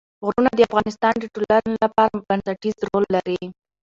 غرونه 0.25 0.49
د 0.55 0.59
افغانستان 0.69 1.13
د 1.19 1.23
ټولنې 1.33 1.73
لپاره 1.83 2.15
بنسټيز 2.29 2.77
رول 2.89 3.05
لري. 3.15 3.41